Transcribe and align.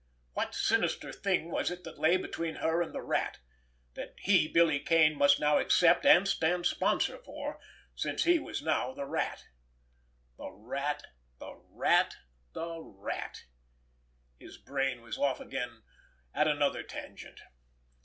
What 0.33 0.55
sinister 0.55 1.13
thing 1.13 1.51
was 1.51 1.69
it 1.69 1.83
that 1.83 1.99
lay 1.99 2.17
between 2.17 2.55
her 2.55 2.81
and 2.81 2.91
the 2.91 3.03
Rat—that 3.03 4.15
he, 4.17 4.47
Billy 4.47 4.79
Kane, 4.79 5.15
must 5.15 5.39
now 5.39 5.59
accept 5.59 6.07
and 6.07 6.27
stand 6.27 6.65
sponsor 6.65 7.19
for—since 7.19 8.23
he 8.23 8.39
was 8.39 8.63
now 8.63 8.95
the 8.95 9.05
Rat! 9.05 9.45
The 10.39 10.49
Rat! 10.49 11.03
The 11.37 11.53
Rat! 11.53 12.17
The 12.53 12.79
Rat! 12.79 13.43
His 14.39 14.57
brain 14.57 15.03
was 15.03 15.19
off 15.19 15.39
again 15.39 15.83
at 16.33 16.47
another 16.47 16.81
tangent. 16.81 17.39